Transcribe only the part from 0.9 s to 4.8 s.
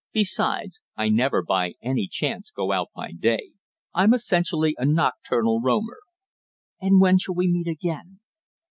I never by any chance go out by day. I'm essentially